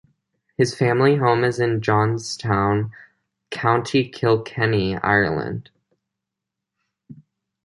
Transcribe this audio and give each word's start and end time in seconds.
His 0.57 0.73
family 0.73 1.17
home 1.17 1.43
is 1.43 1.59
in 1.59 1.79
Johnstown, 1.79 2.91
County 3.51 4.09
Kilkenny, 4.09 4.97
Ireland. 4.97 5.69